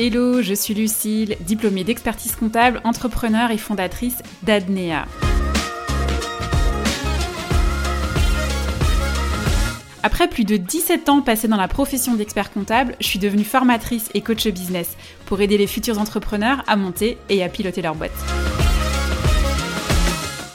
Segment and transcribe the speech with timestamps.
[0.00, 5.06] Hello, je suis Lucille, diplômée d'expertise comptable, entrepreneur et fondatrice d'Adnea.
[10.04, 14.08] Après plus de 17 ans passés dans la profession d'expert comptable, je suis devenue formatrice
[14.14, 14.96] et coach business
[15.26, 18.12] pour aider les futurs entrepreneurs à monter et à piloter leur boîte.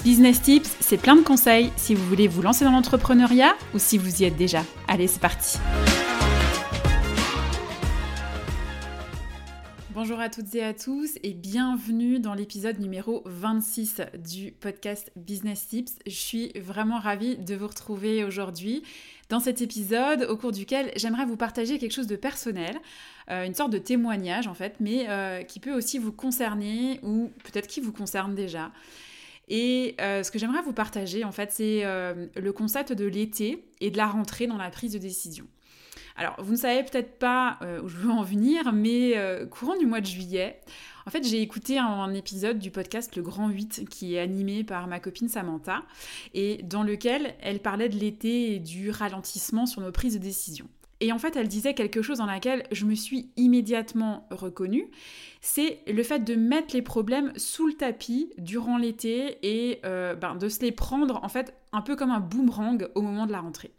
[0.06, 3.98] Business Tips, c'est plein de conseils si vous voulez vous lancer dans l'entrepreneuriat ou si
[3.98, 4.64] vous y êtes déjà.
[4.88, 5.58] Allez, c'est parti.
[10.06, 15.66] Bonjour à toutes et à tous et bienvenue dans l'épisode numéro 26 du podcast Business
[15.70, 15.94] Tips.
[16.06, 18.84] Je suis vraiment ravie de vous retrouver aujourd'hui
[19.30, 22.76] dans cet épisode au cours duquel j'aimerais vous partager quelque chose de personnel,
[23.32, 27.32] euh, une sorte de témoignage en fait, mais euh, qui peut aussi vous concerner ou
[27.46, 28.74] peut-être qui vous concerne déjà.
[29.48, 33.90] Et euh, ce que j'aimerais vous partager, en fait, c'est le concept de l'été et
[33.90, 35.46] de la rentrée dans la prise de décision.
[36.16, 39.16] Alors, vous ne savez peut-être pas où je veux en venir, mais
[39.50, 40.60] courant du mois de juillet,
[41.06, 44.88] en fait, j'ai écouté un, épisode du podcast Le Grand 8 qui est animé par
[44.88, 45.84] ma copine Samantha
[46.34, 50.68] et dans lequel elle parlait de l'été et du ralentissement sur nos prises de décision.
[51.00, 54.88] Et en fait, elle disait quelque chose dans laquelle je me suis immédiatement reconnue,
[55.42, 60.36] c'est le fait de mettre les problèmes sous le tapis durant l'été et euh, ben,
[60.36, 63.42] de se les prendre en fait un peu comme un boomerang au moment de la
[63.42, 63.72] rentrée.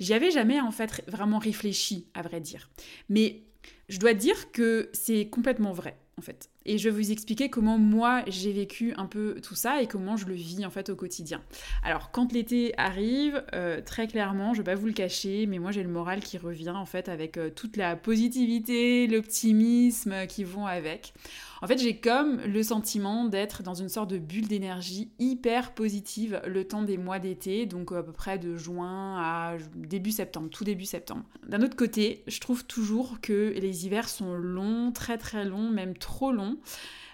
[0.00, 2.70] J'y avais jamais en fait vraiment réfléchi, à vrai dire.
[3.08, 3.42] Mais
[3.88, 6.50] je dois dire que c'est complètement vrai en fait.
[6.66, 10.16] Et je vais vous expliquer comment moi j'ai vécu un peu tout ça et comment
[10.16, 11.42] je le vis en fait au quotidien.
[11.82, 15.72] Alors quand l'été arrive, euh, très clairement, je vais pas vous le cacher, mais moi
[15.72, 20.66] j'ai le moral qui revient en fait avec euh, toute la positivité, l'optimisme qui vont
[20.66, 21.12] avec.
[21.64, 26.42] En fait, j'ai comme le sentiment d'être dans une sorte de bulle d'énergie hyper positive
[26.46, 30.64] le temps des mois d'été, donc à peu près de juin à début septembre, tout
[30.64, 31.24] début septembre.
[31.48, 35.96] D'un autre côté, je trouve toujours que les hivers sont longs, très très longs, même
[35.96, 36.53] trop longs.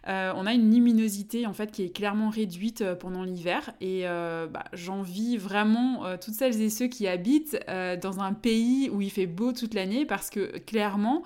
[0.08, 4.08] Euh, on a une luminosité en fait qui est clairement réduite euh, pendant l'hiver et
[4.08, 7.58] euh, bah, j'envie vraiment toutes celles et ceux qui habitent
[8.00, 11.22] dans un pays où il fait beau toute l'année parce que clairement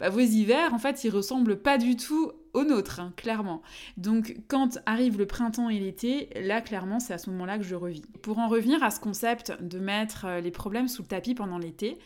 [0.00, 3.62] bah, vos hivers, en fait, ils ressemblent pas du tout aux nôtres, hein, clairement.
[3.96, 7.74] Donc, quand arrive le printemps et l'été, là, clairement, c'est à ce moment-là que je
[7.74, 8.02] revis.
[8.22, 11.58] Pour en revenir à ce concept de mettre euh, les problèmes sous le tapis pendant
[11.58, 11.98] l'été,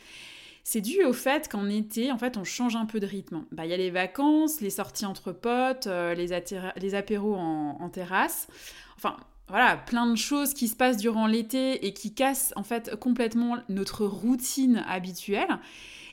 [0.64, 3.44] c'est dû au fait qu'en été, en fait, on change un peu de rythme.
[3.50, 7.88] Bah, il y a les vacances, les sorties entre potes, euh, les, apéros en, en
[7.88, 8.46] terrasse.
[8.96, 9.16] Enfin,
[9.52, 13.58] voilà, plein de choses qui se passent durant l'été et qui cassent en fait complètement
[13.68, 15.58] notre routine habituelle.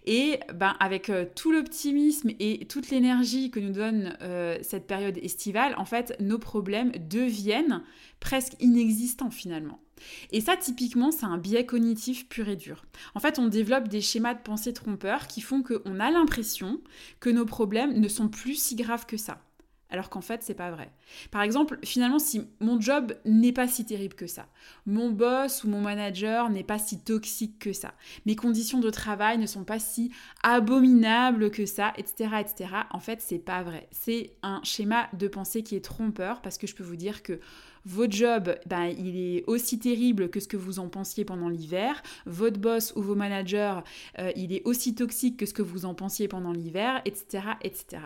[0.06, 5.18] Et ben, avec euh, tout l'optimisme et toute l'énergie que nous donne euh, cette période
[5.20, 7.82] estivale, en fait, nos problèmes deviennent
[8.20, 9.80] presque inexistants finalement.
[10.34, 12.84] Et ça, typiquement, c'est un biais cognitif pur et dur.
[13.16, 16.82] En fait, on développe des schémas de pensée trompeurs qui font qu'on a l'impression
[17.22, 19.40] que nos problèmes ne sont plus si graves que ça
[19.90, 20.92] alors qu'en fait c'est pas vrai.
[21.32, 24.48] Par exemple, finalement si mon job n'est pas si terrible que ça,
[24.86, 27.94] mon boss ou mon manager n'est pas si toxique que ça,
[28.26, 30.12] mes conditions de travail ne sont pas si
[30.44, 32.36] abominables que ça, etc.
[32.40, 32.70] etc.
[32.92, 33.88] En fait c'est pas vrai.
[33.92, 37.40] C'est un schéma de pensée qui est trompeur parce que je peux vous dire que
[37.86, 42.02] votre job, ben, il est aussi terrible que ce que vous en pensiez pendant l'hiver.
[42.26, 43.80] Votre boss ou vos managers,
[44.20, 48.04] euh, il est aussi toxique que ce que vous en pensiez pendant l'hiver, etc., etc.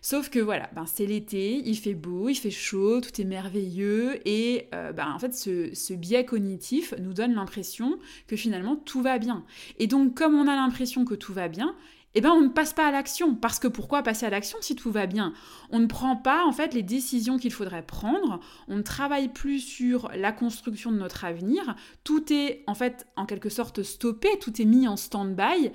[0.00, 4.68] Sauf que voilà, ben, c'est il fait beau, il fait chaud, tout est merveilleux et
[4.74, 9.18] euh, ben, en fait ce, ce biais cognitif nous donne l'impression que finalement tout va
[9.18, 9.44] bien.
[9.78, 11.74] Et donc comme on a l'impression que tout va bien,
[12.14, 13.34] eh ben on ne passe pas à l'action.
[13.34, 15.32] Parce que pourquoi passer à l'action si tout va bien?
[15.70, 19.60] On ne prend pas en fait les décisions qu'il faudrait prendre, on ne travaille plus
[19.60, 21.74] sur la construction de notre avenir,
[22.04, 25.72] tout est en fait en quelque sorte stoppé, tout est mis en stand-by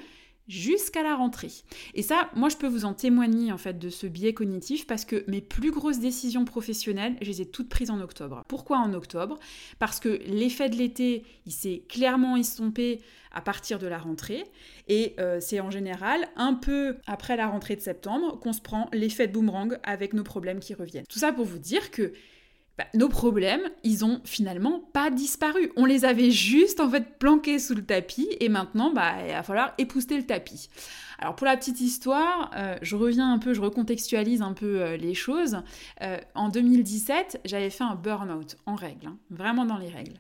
[0.48, 1.52] jusqu'à la rentrée.
[1.94, 5.06] Et ça, moi je peux vous en témoigner en fait de ce biais cognitif parce
[5.06, 8.44] que mes plus grosses décisions professionnelles, je les ai toutes prises en octobre.
[8.48, 9.38] Pourquoi en octobre?
[9.80, 14.46] Parce que l'effet de l'été, il s'est clairement estompé à partir de la rentrée
[14.88, 18.90] et euh, c'est en général un peu après la rentrée de septembre qu'on se prend
[18.94, 21.06] l'effet de boomerang avec nos problèmes qui reviennent.
[21.08, 22.14] Tout ça pour vous dire que
[22.78, 25.72] bah, nos problèmes, ils ont finalement pas disparu.
[25.76, 29.44] On les avait juste en fait planqués sous le tapis et maintenant, bah, il va
[29.44, 30.70] falloir épouster le tapis.
[31.20, 34.98] Alors pour la petite histoire, euh, je reviens un peu, je recontextualise un peu euh,
[34.98, 35.58] les choses.
[36.02, 40.20] Euh, en 2017, j'avais fait un burn-out en règle, hein, vraiment dans les règles.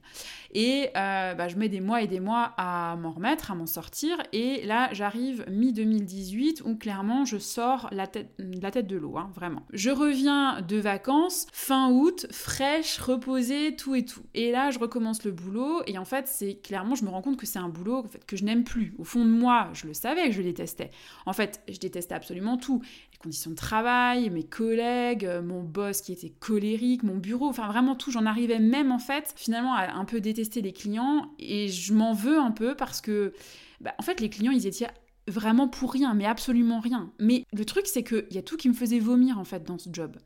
[0.53, 4.17] Et bah, je mets des mois et des mois à m'en remettre, à m'en sortir.
[4.33, 9.29] Et là, j'arrive mi-2018 où clairement, je sors la tête, la tête de l'eau, hein,
[9.35, 9.63] vraiment.
[9.73, 14.21] Je reviens de vacances, fin août, fraîche, reposée, tout et tout.
[14.33, 15.81] Et là, je recommence le boulot.
[15.85, 18.45] Et en fait, c'est clairement, je me rends compte que c'est un boulot que je
[18.45, 18.93] n'aime plus.
[18.97, 20.89] Au fond de moi, je le savais que je détestais.
[21.25, 22.81] En fait, je détestais absolument tout.
[23.11, 27.67] Les conditions de travail, mes collègues, euh, mon boss qui était colérique, mon bureau, enfin
[27.67, 28.11] vraiment tout.
[28.11, 32.13] J'en arrivais même en fait finalement à un peu détester les clients et je m'en
[32.13, 33.33] veux un peu parce que
[33.81, 34.87] bah, en fait les clients ils étaient
[35.27, 37.11] vraiment pour rien, mais absolument rien.
[37.19, 39.77] Mais le truc, c'est qu'il y a tout qui me faisait vomir en fait dans
[39.77, 40.17] ce job.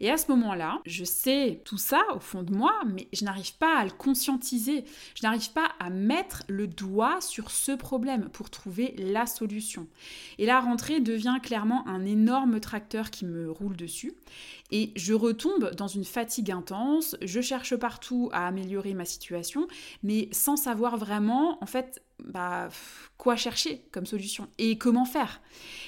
[0.00, 3.56] Et à ce moment-là, je sais tout ça au fond de moi, mais je n'arrive
[3.56, 4.84] pas à le conscientiser.
[5.14, 9.86] Je n'arrive pas à mettre le doigt sur ce problème pour trouver la solution.
[10.38, 14.14] Et la rentrée devient clairement un énorme tracteur qui me roule dessus.
[14.70, 19.66] Et je retombe dans une fatigue intense, je cherche partout à améliorer ma situation,
[20.02, 22.68] mais sans savoir vraiment, en fait, bah,
[23.16, 25.40] quoi chercher comme solution et comment faire.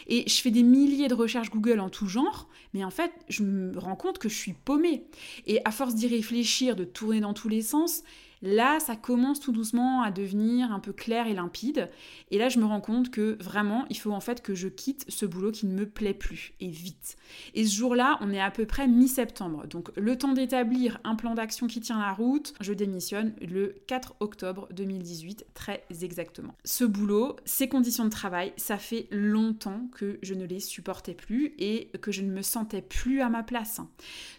[0.06, 3.42] Et je fais des milliers de recherches Google en tout genre, mais en fait, je
[3.42, 5.04] me rends compte que je suis paumée.
[5.46, 8.02] Et à force d'y réfléchir, de tourner dans tous les sens,
[8.42, 11.88] Là, ça commence tout doucement à devenir un peu clair et limpide.
[12.30, 15.04] Et là, je me rends compte que vraiment, il faut en fait que je quitte
[15.08, 17.16] ce boulot qui ne me plaît plus, et vite.
[17.54, 19.66] Et ce jour-là, on est à peu près mi-septembre.
[19.68, 24.16] Donc, le temps d'établir un plan d'action qui tient la route, je démissionne le 4
[24.20, 26.54] octobre 2018, très exactement.
[26.64, 31.54] Ce boulot, ces conditions de travail, ça fait longtemps que je ne les supportais plus
[31.58, 33.80] et que je ne me sentais plus à ma place.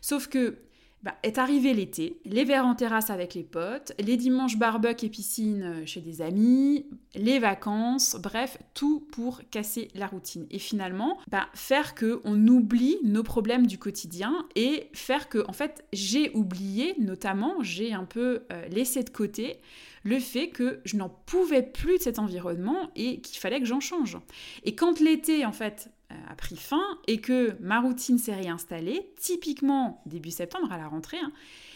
[0.01, 0.57] Sauf que
[1.03, 5.09] bah, est arrivé l'été, les verres en terrasse avec les potes, les dimanches barbecue et
[5.09, 10.47] piscine euh, chez des amis, les vacances, bref, tout pour casser la routine.
[10.49, 15.53] Et finalement, bah, faire que on oublie nos problèmes du quotidien et faire que, en
[15.53, 19.59] fait, j'ai oublié, notamment, j'ai un peu euh, laissé de côté
[20.03, 23.79] le fait que je n'en pouvais plus de cet environnement et qu'il fallait que j'en
[23.79, 24.17] change.
[24.63, 25.89] Et quand l'été, en fait,
[26.29, 31.17] a pris fin et que ma routine s'est réinstallée, typiquement début septembre à la rentrée,
[31.17, 31.31] et hein,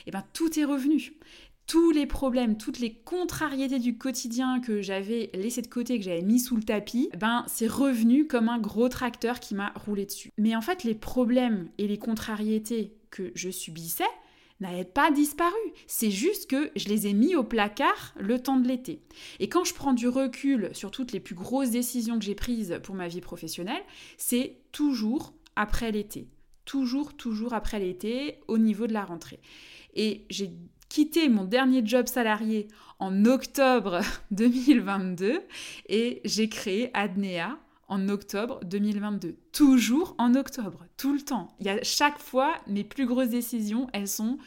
[0.08, 1.14] eh ben tout est revenu.
[1.68, 6.22] Tous les problèmes, toutes les contrariétés du quotidien que j'avais laissé de côté, que j'avais
[6.22, 10.06] mis sous le tapis, eh ben c'est revenu comme un gros tracteur qui m'a roulé
[10.06, 10.32] dessus.
[10.38, 14.06] Mais en fait, les problèmes et les contrariétés que je subissais,
[14.60, 15.56] n'avaient pas disparu.
[15.86, 19.02] C'est juste que je les ai mis au placard le temps de l'été.
[19.40, 22.80] Et quand je prends du recul sur toutes les plus grosses décisions que j'ai prises
[22.84, 23.84] pour ma vie professionnelle,
[24.18, 26.28] c'est toujours après l'été.
[26.66, 29.40] Toujours, toujours après l'été, au niveau de la rentrée.
[29.94, 30.52] Et j'ai
[30.90, 32.68] quitté mon dernier job salarié
[33.00, 34.02] en octobre
[34.32, 35.42] 2022
[35.90, 39.38] et j'ai créé Adnea en octobre 2022.
[39.52, 41.56] Toujours en octobre, tout le temps.
[41.60, 44.38] Il y a chaque fois, mes plus grosses décisions, elles sont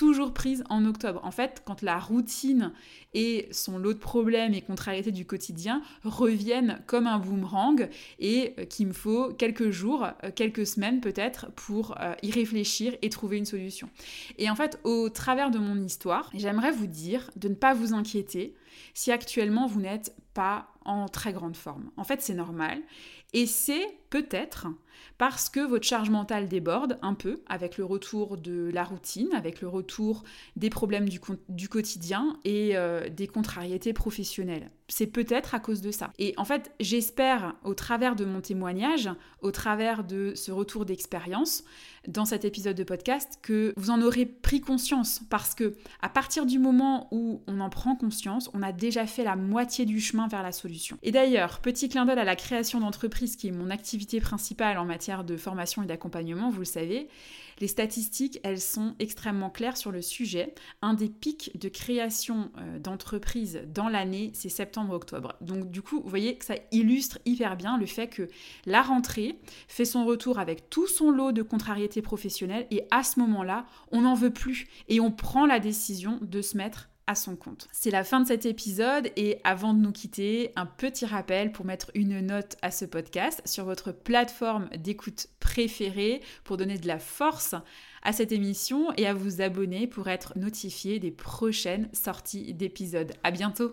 [0.00, 1.20] toujours prises en octobre.
[1.24, 2.72] En fait, quand la routine
[3.12, 7.86] et son lot de problèmes et contrariétés du quotidien reviennent comme un boomerang
[8.18, 12.96] et euh, qu'il me faut quelques jours, euh, quelques semaines peut-être pour euh, y réfléchir
[13.02, 13.90] et trouver une solution.
[14.38, 17.92] Et en fait, au travers de mon histoire, j'aimerais vous dire de ne pas vous
[17.92, 18.54] inquiéter
[18.94, 21.90] si actuellement vous n'êtes pas en très grande forme.
[21.96, 22.80] En fait, c'est normal.
[23.32, 24.66] Et c'est peut-être
[25.18, 29.60] parce que votre charge mentale déborde un peu avec le retour de la routine, avec
[29.60, 30.24] le retour
[30.56, 34.70] des problèmes du, quotidien et euh, des contrariétés professionnelles.
[34.88, 36.10] C'est peut-être à cause de ça.
[36.18, 39.08] Et en fait, j'espère au travers de mon témoignage,
[39.40, 41.62] au travers de ce retour d'expérience,
[42.08, 46.46] dans cet épisode de podcast que vous en aurez pris conscience parce que à partir
[46.46, 50.19] du moment où on en prend conscience, on a déjà fait la moitié du chemin
[50.26, 50.98] vers la solution.
[51.02, 54.84] Et d'ailleurs, petit clin d'œil à la création d'entreprise qui est mon activité principale en
[54.84, 57.08] matière de formation et d'accompagnement, vous le savez,
[57.60, 60.54] les statistiques, elles sont extrêmement claires sur le sujet.
[60.80, 65.34] Un des pics de création euh, d'entreprises dans l'année, c'est septembre-octobre.
[65.42, 68.28] Donc du coup, vous voyez que ça illustre hyper bien le fait que
[68.64, 73.20] la rentrée fait son retour avec tout son lot de contrariétés professionnelles et à ce
[73.20, 77.68] moment-là, on n'en veut plus et on prend la décision de se mettre son compte.
[77.72, 81.64] C'est la fin de cet épisode et avant de nous quitter, un petit rappel pour
[81.64, 86.98] mettre une note à ce podcast sur votre plateforme d'écoute préférée pour donner de la
[86.98, 87.54] force
[88.02, 93.12] à cette émission et à vous abonner pour être notifié des prochaines sorties d'épisodes.
[93.22, 93.72] À bientôt!